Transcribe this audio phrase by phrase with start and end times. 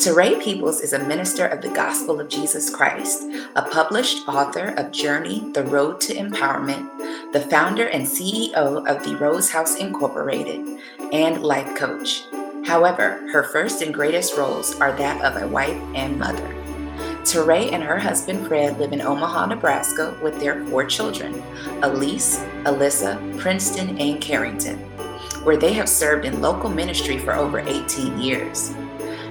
[0.00, 3.22] TaRae Peoples is a minister of the gospel of Jesus Christ,
[3.54, 9.16] a published author of Journey, The Road to Empowerment, the founder and CEO of the
[9.16, 10.80] Rose House Incorporated,
[11.12, 12.24] and life coach.
[12.64, 16.48] However, her first and greatest roles are that of a wife and mother.
[17.22, 21.42] TaRae and her husband Fred live in Omaha, Nebraska with their four children
[21.82, 24.78] Elise, Alyssa, Princeton, and Carrington,
[25.44, 28.74] where they have served in local ministry for over 18 years.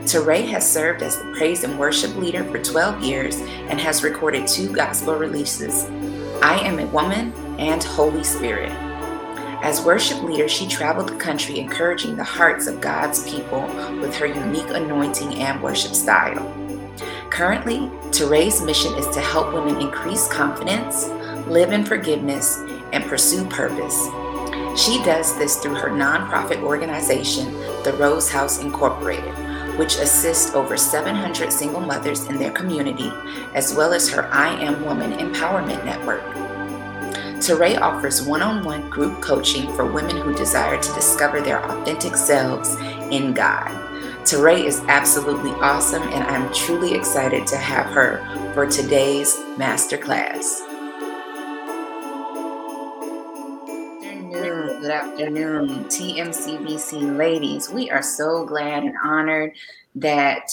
[0.10, 4.48] TaRae has served as the praise and worship leader for 12 years and has recorded
[4.48, 5.84] two gospel releases
[6.42, 8.72] I Am a Woman and Holy Spirit.
[9.62, 13.62] As worship leader, she traveled the country encouraging the hearts of God's people
[14.02, 16.44] with her unique anointing and worship style.
[17.30, 17.78] Currently,
[18.10, 21.06] TaRae's mission is to help women increase confidence,
[21.48, 22.58] live in forgiveness,
[22.94, 24.08] and pursue purpose.
[24.76, 29.49] She does this through her nonprofit organization, the Rose House Incorporated
[29.80, 33.14] which assists over 700 single mothers in their community,
[33.56, 36.22] as well as her I Am Woman Empowerment Network.
[37.40, 42.18] TaRae offers one on one group coaching for women who desire to discover their authentic
[42.18, 42.76] selves
[43.10, 43.72] in God.
[44.26, 48.22] TaRae is absolutely awesome, and I'm truly excited to have her
[48.54, 50.69] for today's masterclass.
[54.90, 57.70] Good afternoon, TMCBC ladies.
[57.70, 59.54] We are so glad and honored
[59.94, 60.50] that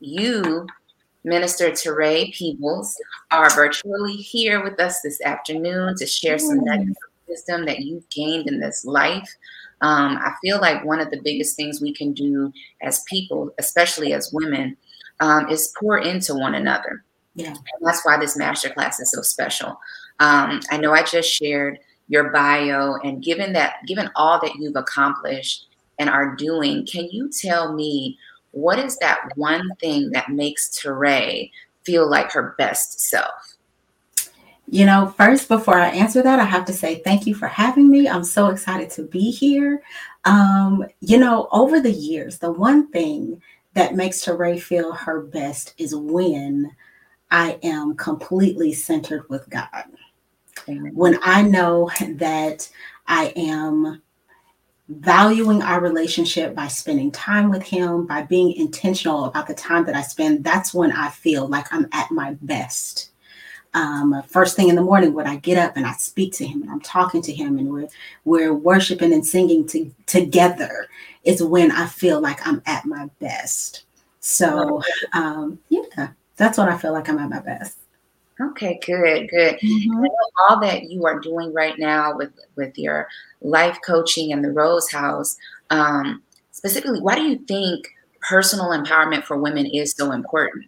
[0.00, 0.66] you,
[1.24, 2.96] Minister TaRae Peoples,
[3.30, 8.08] are virtually here with us this afternoon to share some nuggets of wisdom that you've
[8.08, 9.28] gained in this life.
[9.82, 14.14] Um, I feel like one of the biggest things we can do as people, especially
[14.14, 14.74] as women,
[15.20, 17.04] um, is pour into one another.
[17.34, 17.48] Yeah.
[17.48, 19.78] And that's why this masterclass is so special.
[20.18, 24.76] Um, I know I just shared your bio and given that given all that you've
[24.76, 25.66] accomplished
[25.98, 28.18] and are doing can you tell me
[28.52, 31.50] what is that one thing that makes TaRae
[31.84, 33.56] feel like her best self
[34.68, 37.88] you know, first, before I answer that, I have to say thank you for having
[37.88, 38.08] me.
[38.08, 39.82] I'm so excited to be here.
[40.24, 43.40] Um, you know, over the years, the one thing
[43.74, 46.74] that makes TaRae feel her best is when
[47.30, 49.84] I am completely centered with God.
[50.66, 52.68] When I know that
[53.06, 54.02] I am
[54.88, 59.96] valuing our relationship by spending time with him, by being intentional about the time that
[59.96, 63.10] I spend, that's when I feel like I'm at my best.
[63.74, 66.62] Um, first thing in the morning when I get up and I speak to him
[66.62, 67.88] and I'm talking to him and we're
[68.24, 70.88] we're worshiping and singing to, together
[71.24, 73.84] is when I feel like I'm at my best.
[74.20, 77.76] So um, yeah, that's when I feel like I'm at my best.
[78.40, 79.58] Okay, good, good.
[79.58, 80.04] Mm-hmm.
[80.48, 83.08] all that you are doing right now with with your
[83.40, 85.36] life coaching and the Rose House,
[85.70, 87.88] um, specifically, why do you think
[88.20, 90.66] personal empowerment for women is so important?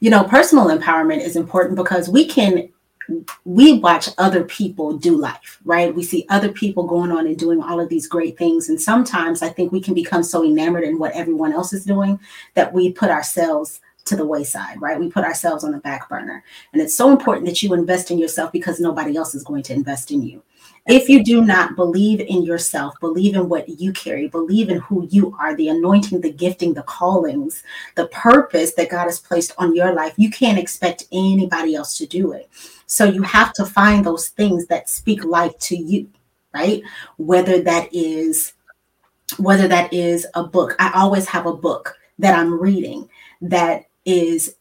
[0.00, 2.68] You know, personal empowerment is important because we can
[3.44, 5.94] we watch other people do life, right?
[5.94, 8.68] We see other people going on and doing all of these great things.
[8.68, 12.18] And sometimes I think we can become so enamored in what everyone else is doing
[12.54, 14.98] that we put ourselves to the wayside, right?
[14.98, 16.44] We put ourselves on the back burner.
[16.72, 19.72] And it's so important that you invest in yourself because nobody else is going to
[19.72, 20.42] invest in you.
[20.86, 25.08] If you do not believe in yourself, believe in what you carry, believe in who
[25.10, 27.62] you are, the anointing, the gifting, the callings,
[27.94, 32.06] the purpose that God has placed on your life, you can't expect anybody else to
[32.06, 32.50] do it.
[32.86, 36.10] So you have to find those things that speak life to you,
[36.52, 36.82] right?
[37.16, 38.52] Whether that is
[39.38, 40.76] whether that is a book.
[40.78, 43.08] I always have a book that I'm reading
[43.40, 44.56] that is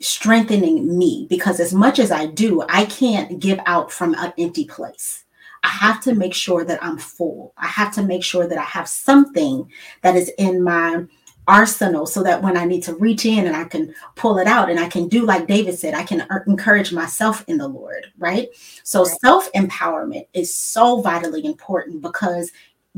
[0.00, 4.66] strengthening me because as much as I do, I can't give out from an empty
[4.66, 5.24] place.
[5.62, 7.54] I have to make sure that I'm full.
[7.56, 9.70] I have to make sure that I have something
[10.02, 11.04] that is in my
[11.46, 14.70] arsenal so that when I need to reach in and I can pull it out
[14.70, 18.06] and I can do like David said, I can er, encourage myself in the Lord,
[18.18, 18.48] right?
[18.82, 19.18] So right.
[19.20, 22.50] self empowerment is so vitally important because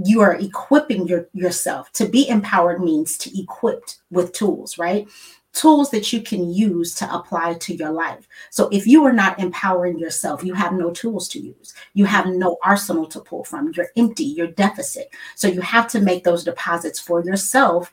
[0.04, 1.90] you are equipping your, yourself.
[1.92, 5.08] To be empowered means to equipped with tools, right?
[5.56, 8.28] Tools that you can use to apply to your life.
[8.50, 11.72] So if you are not empowering yourself, you have no tools to use.
[11.94, 13.72] You have no arsenal to pull from.
[13.74, 15.08] You're empty, you're deficit.
[15.34, 17.90] So you have to make those deposits for yourself.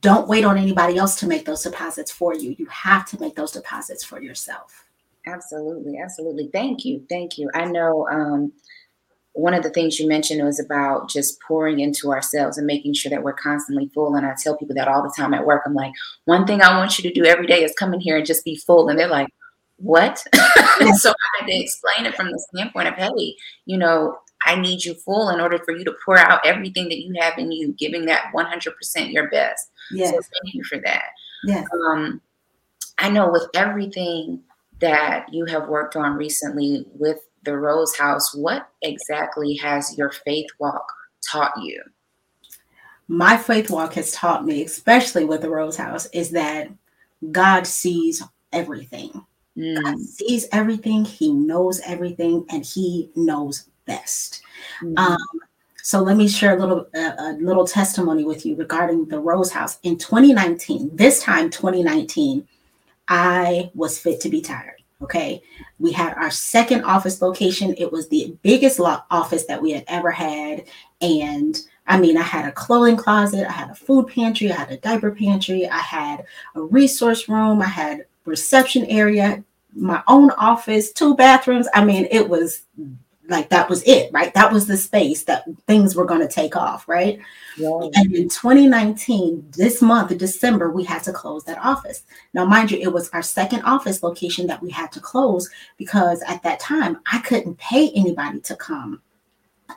[0.00, 2.56] Don't wait on anybody else to make those deposits for you.
[2.58, 4.86] You have to make those deposits for yourself.
[5.26, 6.48] Absolutely, absolutely.
[6.50, 7.04] Thank you.
[7.10, 7.50] Thank you.
[7.54, 8.52] I know um
[9.40, 13.10] one of the things you mentioned was about just pouring into ourselves and making sure
[13.10, 14.14] that we're constantly full.
[14.14, 15.62] And I tell people that all the time at work.
[15.64, 15.92] I'm like,
[16.26, 18.44] one thing I want you to do every day is come in here and just
[18.44, 18.88] be full.
[18.88, 19.28] And they're like,
[19.76, 20.18] what?
[20.98, 23.34] so I had to explain it from the standpoint of, hey,
[23.64, 27.00] you know, I need you full in order for you to pour out everything that
[27.00, 29.70] you have in you, giving that 100% your best.
[29.90, 30.10] Yes.
[30.10, 31.04] So thank you for that.
[31.44, 31.66] Yes.
[31.88, 32.20] Um,
[32.98, 34.42] I know with everything
[34.80, 40.46] that you have worked on recently with the Rose House, what exactly has your faith
[40.58, 40.86] walk
[41.28, 41.82] taught you?
[43.08, 46.68] My faith walk has taught me, especially with the Rose House, is that
[47.32, 48.22] God sees
[48.52, 49.24] everything.
[49.56, 49.82] Mm.
[49.82, 54.42] God sees everything, He knows everything, and He knows best.
[54.82, 54.98] Mm.
[54.98, 55.18] Um,
[55.82, 59.50] so let me share a little uh, a little testimony with you regarding the Rose
[59.50, 60.90] House in 2019.
[60.94, 62.46] This time, 2019,
[63.08, 64.79] I was fit to be tired.
[65.02, 65.42] Okay,
[65.78, 67.74] we had our second office location.
[67.78, 70.64] It was the biggest lo- office that we had ever had,
[71.00, 74.70] and I mean, I had a clothing closet, I had a food pantry, I had
[74.70, 76.24] a diaper pantry, I had
[76.54, 79.42] a resource room, I had reception area,
[79.74, 81.66] my own office, two bathrooms.
[81.74, 82.62] I mean, it was
[83.30, 84.34] like that was it, right?
[84.34, 87.18] That was the space that things were going to take off, right?
[87.56, 87.88] Yeah.
[87.94, 92.02] And in 2019, this month, December, we had to close that office.
[92.34, 96.22] Now, mind you, it was our second office location that we had to close because
[96.26, 99.00] at that time I couldn't pay anybody to come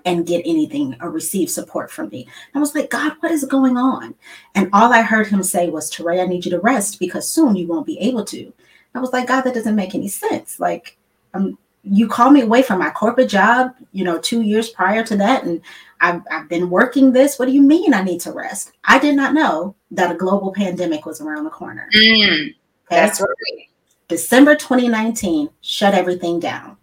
[0.05, 2.27] and get anything or receive support from me.
[2.55, 4.15] I was like, God, what is going on?
[4.55, 7.55] And all I heard him say was, TaRae, I need you to rest because soon
[7.55, 8.51] you won't be able to.
[8.95, 10.59] I was like, God, that doesn't make any sense.
[10.59, 10.97] Like,
[11.35, 15.18] um, you call me away from my corporate job, you know, two years prior to
[15.18, 15.62] that, and
[16.00, 17.38] I've, I've been working this.
[17.38, 18.71] What do you mean I need to rest?
[18.85, 21.89] I did not know that a global pandemic was around the corner.
[21.95, 22.56] Mm, okay?
[22.89, 23.68] That's right.
[24.07, 26.77] December 2019 shut everything down.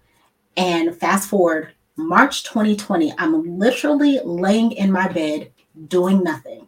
[0.57, 5.53] And fast forward March 2020, I'm literally laying in my bed
[5.89, 6.67] doing nothing.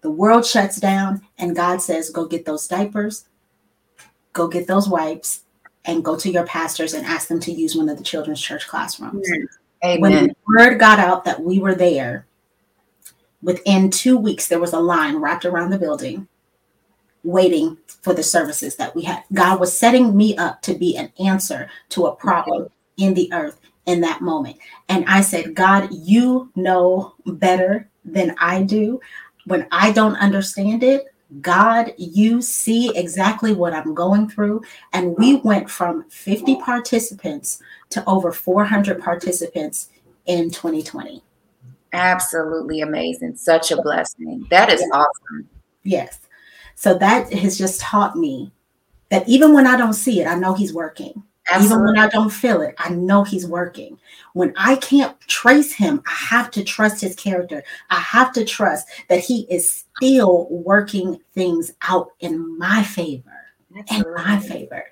[0.00, 3.26] The world shuts down, and God says, Go get those diapers,
[4.32, 5.42] go get those wipes,
[5.84, 8.68] and go to your pastors and ask them to use one of the children's church
[8.68, 9.28] classrooms.
[9.84, 10.00] Amen.
[10.00, 12.26] When the word got out that we were there,
[13.42, 16.28] within two weeks, there was a line wrapped around the building
[17.24, 19.24] waiting for the services that we had.
[19.32, 23.60] God was setting me up to be an answer to a problem in the earth
[23.86, 24.56] in that moment.
[24.88, 29.00] And I said, God, you know better than I do.
[29.46, 34.62] When I don't understand it, God, you see exactly what I'm going through.
[34.92, 39.88] And we went from 50 participants to over 400 participants
[40.26, 41.22] in 2020.
[41.92, 43.36] Absolutely amazing.
[43.36, 44.46] Such a blessing.
[44.50, 45.48] That is awesome.
[45.82, 46.20] Yes.
[46.74, 48.52] So that has just taught me
[49.10, 51.22] that even when I don't see it, I know He's working.
[51.52, 51.76] Absolutely.
[51.76, 53.98] Even when I don't feel it, I know he's working.
[54.32, 57.62] When I can't trace him, I have to trust his character.
[57.90, 63.30] I have to trust that he is still working things out in my favor.
[63.76, 64.10] Absolutely.
[64.10, 64.84] In my favor.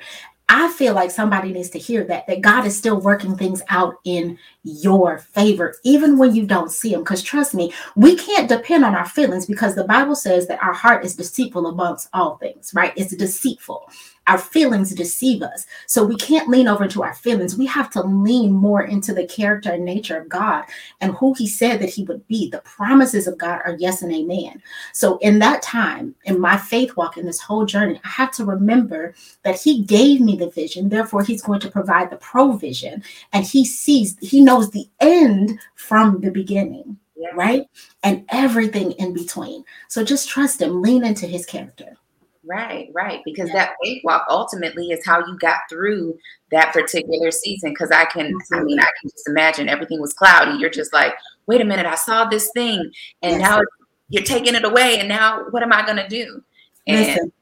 [0.53, 3.95] I feel like somebody needs to hear that that God is still working things out
[4.05, 8.85] in your favor even when you don't see them because trust me we can't depend
[8.85, 12.73] on our feelings because the Bible says that our heart is deceitful amongst all things
[12.75, 13.89] right it's deceitful
[14.31, 15.67] our feelings deceive us.
[15.87, 17.57] So we can't lean over to our feelings.
[17.57, 20.67] We have to lean more into the character and nature of God
[21.01, 22.49] and who He said that He would be.
[22.49, 24.63] The promises of God are yes and amen.
[24.93, 28.45] So in that time, in my faith walk, in this whole journey, I have to
[28.45, 30.89] remember that He gave me the vision.
[30.89, 33.03] Therefore, He's going to provide the provision.
[33.33, 36.99] And He sees, He knows the end from the beginning.
[37.17, 37.31] Yeah.
[37.35, 37.67] Right.
[38.03, 39.65] And everything in between.
[39.89, 41.97] So just trust him, lean into his character.
[42.45, 43.21] Right, right.
[43.27, 43.55] Because yeah.
[43.57, 46.19] that faith walk ultimately is how you got through
[46.51, 47.71] that particular season.
[47.71, 48.59] Because I can, Absolutely.
[48.59, 50.59] I mean, I can just imagine everything was cloudy.
[50.59, 51.13] You're just like,
[51.51, 52.93] wait a minute, I saw this thing,
[53.23, 53.41] and yes.
[53.41, 53.61] now
[54.09, 56.43] you're taking it away, and now what am I going to do?
[56.87, 57.33] And Listen,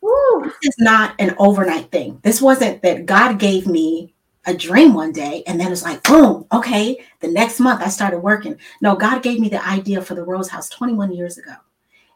[0.00, 2.18] woo, this is not an overnight thing.
[2.22, 4.14] This wasn't that God gave me
[4.46, 8.20] a dream one day and then it's like boom okay the next month i started
[8.20, 11.54] working no god gave me the idea for the rose house 21 years ago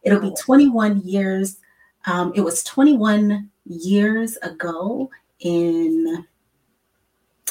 [0.03, 1.59] it'll be 21 years
[2.07, 6.27] um, it was 21 years ago in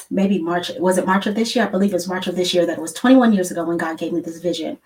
[0.09, 0.71] maybe March.
[0.79, 1.65] Was it March of this year?
[1.65, 3.77] I believe it was March of this year that it was 21 years ago when
[3.77, 4.77] God gave me this vision.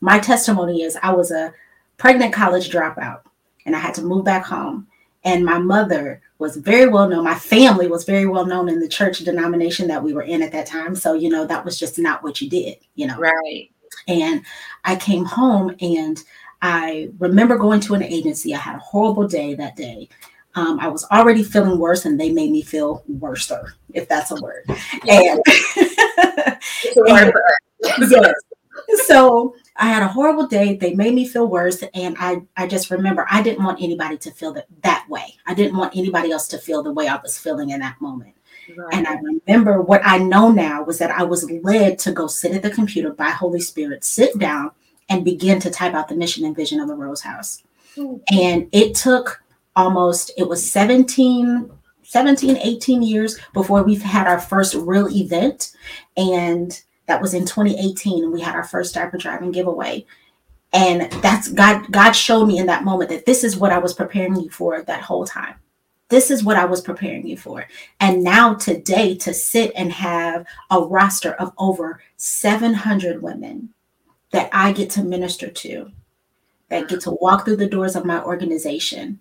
[0.00, 1.54] My testimony is I was a
[1.96, 3.20] pregnant college dropout
[3.64, 4.88] and I had to move back home.
[5.24, 7.24] And my mother was very well known.
[7.24, 10.52] My family was very well known in the church denomination that we were in at
[10.52, 10.96] that time.
[10.96, 13.16] So, you know, that was just not what you did, you know.
[13.18, 13.70] Right.
[14.08, 14.44] And
[14.84, 16.22] I came home and
[16.60, 18.54] I remember going to an agency.
[18.54, 20.08] I had a horrible day that day.
[20.54, 24.40] Um, I was already feeling worse, and they made me feel worser, if that's a
[24.40, 24.64] word.
[25.08, 25.40] And,
[27.08, 27.32] and
[29.06, 30.76] so I had a horrible day.
[30.76, 34.30] They made me feel worse, and I I just remember I didn't want anybody to
[34.30, 35.36] feel that that way.
[35.46, 38.34] I didn't want anybody else to feel the way I was feeling in that moment.
[38.76, 38.94] Right.
[38.94, 42.52] And I remember what I know now was that I was led to go sit
[42.52, 44.70] at the computer by Holy Spirit, sit down,
[45.08, 47.62] and begin to type out the mission and vision of the Rose House.
[47.96, 48.38] Mm-hmm.
[48.38, 49.42] And it took
[49.74, 51.70] almost, it was 17,
[52.02, 55.72] 17, 18 years before we've had our first real event.
[56.16, 56.80] And
[57.12, 58.24] that was in 2018.
[58.24, 60.06] And we had our first diaper driving giveaway.
[60.72, 63.92] And that's God, God showed me in that moment that this is what I was
[63.92, 65.56] preparing you for that whole time.
[66.08, 67.66] This is what I was preparing you for.
[68.00, 73.74] And now, today, to sit and have a roster of over 700 women
[74.30, 75.90] that I get to minister to,
[76.70, 79.20] that get to walk through the doors of my organization,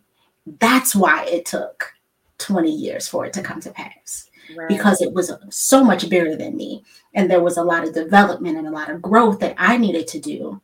[0.60, 1.92] that's why it took
[2.38, 4.31] 20 years for it to come to pass.
[4.56, 4.68] Right.
[4.68, 6.84] Because it was so much bigger than me.
[7.14, 10.08] And there was a lot of development and a lot of growth that I needed
[10.10, 10.62] to do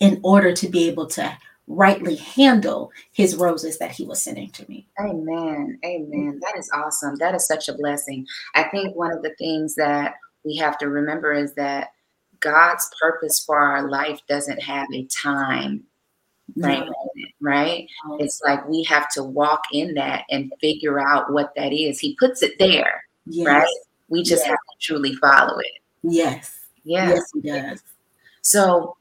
[0.00, 4.68] in order to be able to rightly handle his roses that he was sending to
[4.68, 4.86] me.
[5.00, 5.78] Amen.
[5.84, 6.10] Amen.
[6.10, 6.38] Mm-hmm.
[6.40, 7.16] That is awesome.
[7.16, 8.26] That is such a blessing.
[8.54, 11.92] I think one of the things that we have to remember is that
[12.40, 15.84] God's purpose for our life doesn't have a time
[16.60, 16.92] frame no.
[17.44, 17.86] Right?
[18.18, 22.00] It's like we have to walk in that and figure out what that is.
[22.00, 23.46] He puts it there, yes.
[23.46, 23.76] right?
[24.08, 24.48] We just yes.
[24.48, 25.82] have to truly follow it.
[26.02, 26.58] Yes.
[26.84, 27.82] Yes, he does.
[28.42, 28.96] So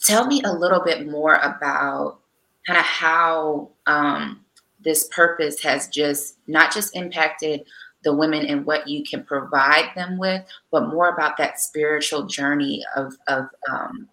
[0.00, 2.20] tell me a little bit more about
[2.66, 4.44] kind of how um,
[4.80, 7.62] this purpose has just not just impacted
[8.02, 12.82] the women and what you can provide them with, but more about that spiritual journey
[12.96, 14.08] of, of um,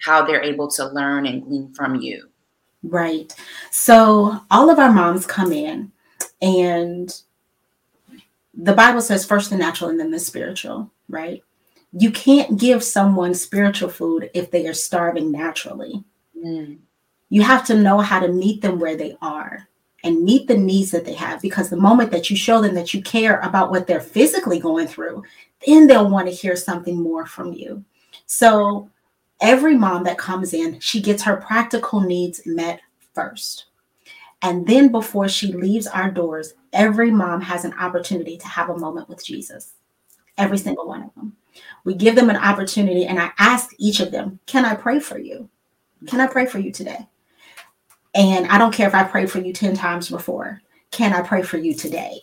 [0.00, 2.27] how they're able to learn and glean from you.
[2.82, 3.34] Right.
[3.70, 5.92] So all of our moms come in,
[6.40, 7.14] and
[8.54, 11.42] the Bible says first the natural and then the spiritual, right?
[11.92, 16.04] you can't give someone spiritual food if they are starving naturally.
[16.36, 16.78] Mm.
[17.30, 19.66] You have to know how to meet them where they are
[20.04, 22.94] and meet the needs that they have because the moment that you show them that
[22.94, 25.22] you care about what they're physically going through,
[25.66, 27.84] then they'll want to hear something more from you.
[28.26, 28.90] So,
[29.40, 32.80] every mom that comes in, she gets her practical needs met
[33.14, 33.66] first.
[34.42, 38.78] And then before she leaves our doors, every mom has an opportunity to have a
[38.78, 39.74] moment with Jesus.
[40.36, 41.36] Every single one of them.
[41.84, 45.18] We give them an opportunity, and I ask each of them, Can I pray for
[45.18, 45.48] you?
[46.06, 47.08] Can I pray for you today?
[48.14, 50.62] And I don't care if I prayed for you 10 times before.
[50.90, 52.20] Can I pray for you today?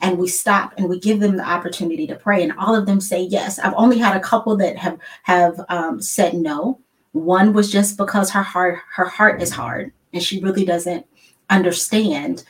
[0.00, 3.00] And we stop and we give them the opportunity to pray, and all of them
[3.00, 3.58] say yes.
[3.58, 6.80] I've only had a couple that have have um, said no.
[7.12, 11.06] One was just because her heart her heart is hard, and she really doesn't
[11.50, 12.44] understand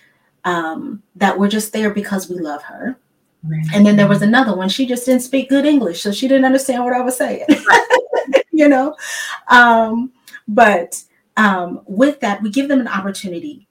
[0.44, 2.99] um, that we're just there because we love her.
[3.44, 3.66] Right.
[3.75, 4.68] And then there was another one.
[4.68, 7.46] She just didn't speak good English, so she didn't understand what I was saying.
[8.52, 8.96] you know,
[9.49, 10.12] um,
[10.46, 11.02] but
[11.37, 13.66] um, with that, we give them an opportunity.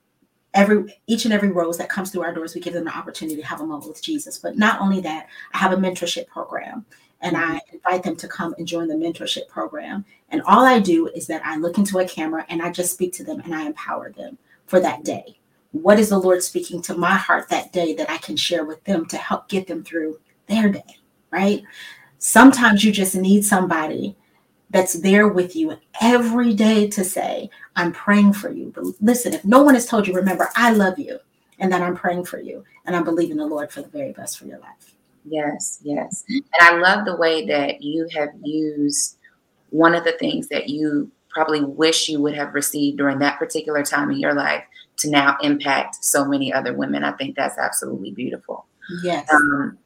[0.53, 3.39] Every each and every rose that comes through our doors, we give them an opportunity
[3.41, 4.37] to have a moment with Jesus.
[4.37, 6.85] But not only that, I have a mentorship program,
[7.21, 7.75] and I mm-hmm.
[7.75, 10.03] invite them to come and join the mentorship program.
[10.29, 13.13] And all I do is that I look into a camera and I just speak
[13.13, 15.37] to them and I empower them for that day
[15.71, 18.83] what is the Lord speaking to my heart that day that I can share with
[18.83, 20.97] them to help get them through their day,
[21.31, 21.63] right?
[22.17, 24.15] Sometimes you just need somebody
[24.71, 28.71] that's there with you every day to say, I'm praying for you.
[28.73, 31.19] But listen, if no one has told you, remember, I love you
[31.59, 34.13] and that I'm praying for you and I believe in the Lord for the very
[34.13, 34.95] best for your life.
[35.25, 36.23] Yes, yes.
[36.29, 39.17] And I love the way that you have used
[39.69, 43.83] one of the things that you probably wish you would have received during that particular
[43.83, 44.63] time in your life
[44.97, 47.03] to now impact so many other women.
[47.03, 48.65] I think that's absolutely beautiful.
[49.03, 49.31] Yes.
[49.31, 49.77] Um,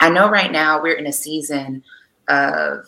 [0.00, 1.82] I know right now we're in a season
[2.28, 2.86] of,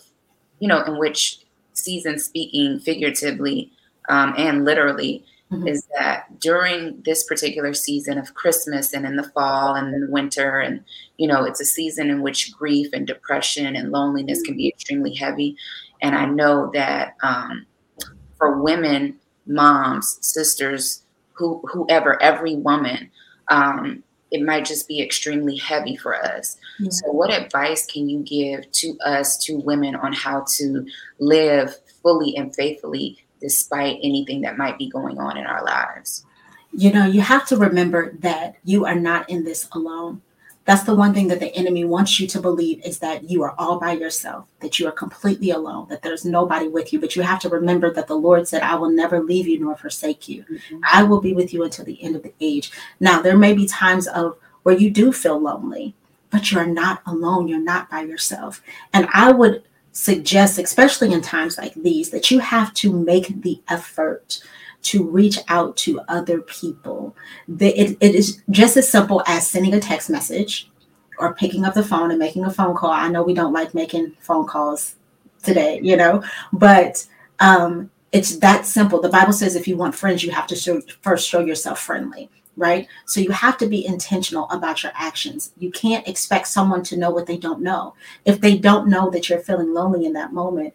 [0.59, 1.39] you know, in which
[1.73, 3.71] season speaking figuratively
[4.09, 5.67] um, and literally mm-hmm.
[5.67, 10.11] is that during this particular season of Christmas and in the fall and in the
[10.11, 10.83] winter, and,
[11.17, 15.13] you know, it's a season in which grief and depression and loneliness can be extremely
[15.13, 15.55] heavy.
[16.01, 17.65] And I know that um,
[18.37, 23.09] for women, moms, sisters, who, whoever, every woman,
[23.49, 26.57] um, it might just be extremely heavy for us.
[26.79, 26.89] Yeah.
[26.89, 30.85] So, what advice can you give to us, to women, on how to
[31.19, 36.25] live fully and faithfully despite anything that might be going on in our lives?
[36.71, 40.23] You know, you have to remember that you are not in this alone.
[40.65, 43.53] That's the one thing that the enemy wants you to believe is that you are
[43.57, 47.01] all by yourself, that you are completely alone, that there's nobody with you.
[47.01, 49.75] But you have to remember that the Lord said, I will never leave you nor
[49.75, 50.43] forsake you.
[50.43, 50.79] Mm-hmm.
[50.89, 52.71] I will be with you until the end of the age.
[53.01, 55.95] Now, there may be times of where you do feel lonely,
[56.29, 57.49] but you're not alone.
[57.49, 58.61] You're not by yourself.
[58.93, 63.61] And I would suggest, especially in times like these, that you have to make the
[63.67, 64.41] effort
[64.83, 67.15] to reach out to other people.
[67.59, 70.69] it, it is just as simple as sending a text message,
[71.19, 72.91] or picking up the phone and making a phone call.
[72.91, 74.95] I know we don't like making phone calls
[75.41, 77.05] today, you know, but
[77.39, 79.01] um, it's that simple.
[79.01, 82.29] The Bible says if you want friends, you have to show, first show yourself friendly,
[82.57, 82.87] right?
[83.05, 85.51] So you have to be intentional about your actions.
[85.57, 87.95] You can't expect someone to know what they don't know.
[88.25, 90.73] If they don't know that you're feeling lonely in that moment,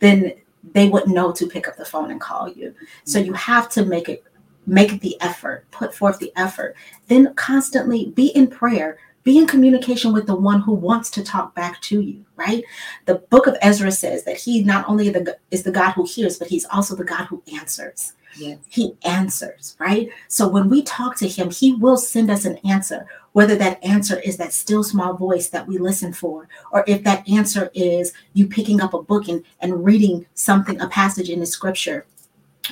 [0.00, 0.32] then
[0.72, 2.74] they wouldn't know to pick up the phone and call you.
[3.04, 4.24] So you have to make it
[4.66, 6.76] make the effort, put forth the effort.
[7.06, 8.98] Then constantly be in prayer
[9.28, 12.64] be in communication with the one who wants to talk back to you right
[13.04, 16.38] the book of ezra says that he not only the, is the god who hears
[16.38, 18.58] but he's also the god who answers yes.
[18.68, 23.06] he answers right so when we talk to him he will send us an answer
[23.38, 27.28] whether that answer is that still small voice that we listen for or if that
[27.28, 31.46] answer is you picking up a book and, and reading something a passage in the
[31.46, 32.04] scripture.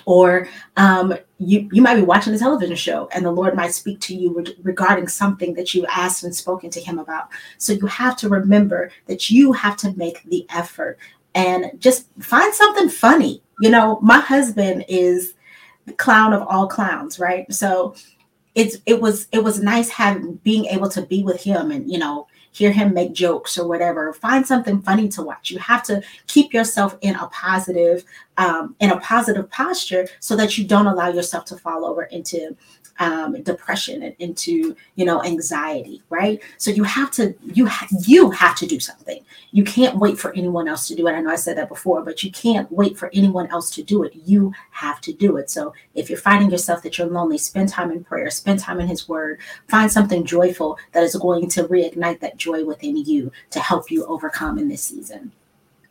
[0.07, 4.01] Or um, you you might be watching a television show and the lord might speak
[4.01, 7.29] to you re- regarding something that you asked and spoken to him about.
[7.59, 10.99] So you have to remember that you have to make the effort
[11.37, 13.41] and just find something funny.
[13.61, 15.35] You know my husband is
[15.85, 17.47] the clown of all clowns right?
[17.55, 17.95] So
[18.57, 21.99] it's it was it was nice having being able to be with him and you
[21.99, 24.15] know hear him make jokes or whatever.
[24.15, 25.51] Find something funny to watch.
[25.51, 28.03] You have to keep yourself in a positive,
[28.39, 32.57] um, in a positive posture so that you don't allow yourself to fall over into
[32.99, 36.43] um, depression and into you know anxiety right?
[36.57, 39.23] So you have to you ha- you have to do something.
[39.53, 41.13] You can't wait for anyone else to do it.
[41.13, 44.03] I know i said that before but you can't wait for anyone else to do
[44.05, 44.15] it.
[44.25, 45.51] You have to do it.
[45.51, 48.89] So if you're finding yourself that you're lonely spend time in prayer spend time in
[48.89, 53.61] his word find something joyful that is going to reignite that joy within you to
[53.61, 55.33] help you overcome in this season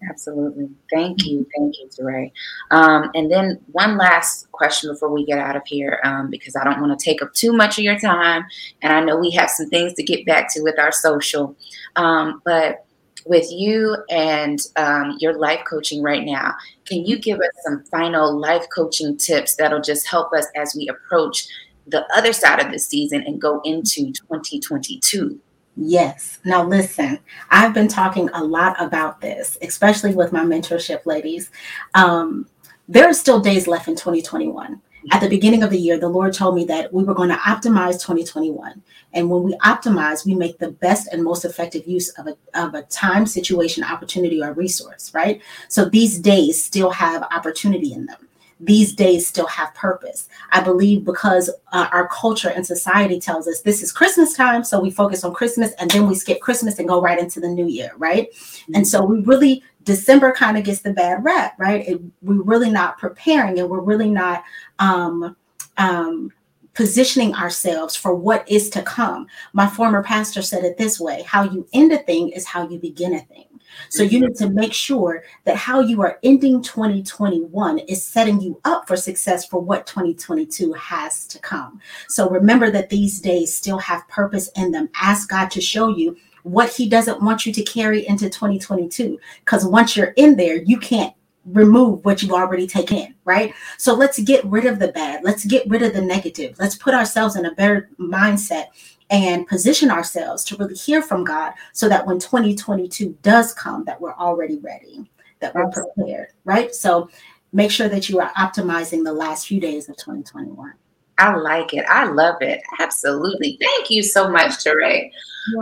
[0.10, 0.70] Absolutely.
[0.92, 1.48] Thank you.
[1.58, 2.32] Thank you, TaRae.
[2.72, 6.64] Um, and then one last question before we get out of here, um, because I
[6.64, 8.46] don't want to take up too much of your time.
[8.82, 11.56] And I know we have some things to get back to with our social.
[11.96, 12.86] Um, but
[13.26, 16.54] with you and um, your life coaching right now,
[16.86, 20.88] can you give us some final life coaching tips that'll just help us as we
[20.88, 21.48] approach
[21.88, 25.40] the other side of the season and go into 2022?
[25.78, 26.40] Yes.
[26.46, 27.20] Now, listen,
[27.52, 31.52] I've been talking a lot about this, especially with my mentorship ladies.
[31.94, 32.48] Um,
[32.88, 34.82] there are still days left in 2021.
[35.12, 37.36] At the beginning of the year, the Lord told me that we were going to
[37.36, 38.82] optimize 2021.
[39.14, 42.74] And when we optimize, we make the best and most effective use of a, of
[42.74, 45.42] a time, situation, opportunity, or resource, right?
[45.68, 48.25] So these days still have opportunity in them
[48.60, 50.30] these days still have purpose.
[50.52, 54.80] I believe because uh, our culture and society tells us this is Christmas time, so
[54.80, 57.68] we focus on Christmas and then we skip Christmas and go right into the new
[57.68, 58.32] year, right?
[58.32, 58.76] Mm-hmm.
[58.76, 61.88] And so we really December kind of gets the bad rap, right?
[61.88, 64.44] It, we're really not preparing and we're really not
[64.80, 65.36] um,
[65.78, 66.32] um,
[66.74, 69.28] positioning ourselves for what is to come.
[69.54, 72.80] My former pastor said it this way how you end a thing is how you
[72.80, 73.46] begin a thing.
[73.90, 78.60] So you need to make sure that how you are ending 2021 is setting you
[78.66, 81.80] up for success for what 2022 has to come.
[82.10, 84.90] So remember that these days still have purpose in them.
[84.96, 89.66] Ask God to show you what he doesn't want you to carry into 2022 because
[89.66, 91.14] once you're in there, you can't
[91.46, 93.54] remove what you've already taken in, right?
[93.78, 95.24] So let's get rid of the bad.
[95.24, 96.56] Let's get rid of the negative.
[96.60, 98.68] Let's put ourselves in a better mindset
[99.10, 104.00] and position ourselves to really hear from God so that when 2022 does come that
[104.00, 106.74] we're already ready, that we're prepared, right?
[106.74, 107.10] So
[107.54, 110.74] make sure that you are optimizing the last few days of 2021.
[111.18, 111.86] I like it.
[111.88, 112.62] I love it.
[112.80, 113.58] Absolutely.
[113.62, 115.12] Thank you so much, TaRae.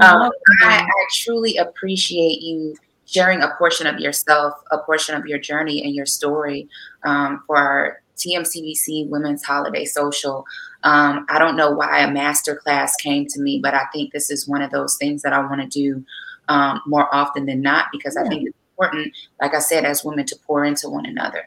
[0.01, 2.75] Um, I, I truly appreciate you
[3.06, 6.67] sharing a portion of yourself, a portion of your journey and your story
[7.03, 10.45] um, for our TMCBC Women's Holiday Social.
[10.84, 14.30] Um, I don't know why a master class came to me, but I think this
[14.30, 16.04] is one of those things that I want to do
[16.49, 18.26] um, more often than not because yeah.
[18.26, 21.43] I think it's important, like I said, as women to pour into one another.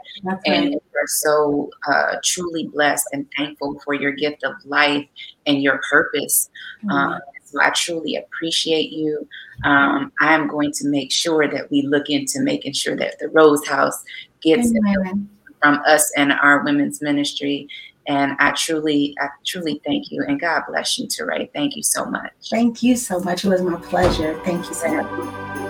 [0.47, 5.07] And we're so uh, truly blessed and thankful for your gift of life
[5.47, 6.49] and your purpose.
[6.85, 7.19] Mm-hmm.
[7.45, 9.29] so I truly appreciate you.
[9.65, 13.67] Um, I'm going to make sure that we look into making sure that the Rose
[13.67, 14.03] House
[14.43, 14.73] gets
[15.63, 17.69] from us and our women's ministry
[18.09, 20.23] and I truly, I truly thank you.
[20.27, 21.53] And God bless you, TaRae.
[21.53, 22.33] Thank you so much.
[22.51, 23.45] Thank you so much.
[23.45, 24.41] It was my pleasure.
[24.45, 25.66] Thank you much.